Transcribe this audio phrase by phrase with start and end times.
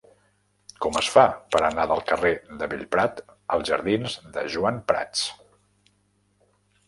[0.83, 1.25] Com es fa
[1.55, 3.21] per anar del carrer de Bellprat
[3.57, 5.27] als jardins de Joan Prats?